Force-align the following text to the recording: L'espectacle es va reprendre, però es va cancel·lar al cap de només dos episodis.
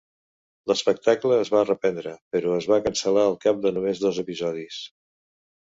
L'espectacle 0.71 1.35
es 1.41 1.51
va 1.57 1.61
reprendre, 1.67 2.15
però 2.37 2.55
es 2.63 2.69
va 2.73 2.81
cancel·lar 2.87 3.27
al 3.33 3.39
cap 3.47 3.63
de 3.67 3.77
només 3.77 4.03
dos 4.07 4.21
episodis. 4.25 4.83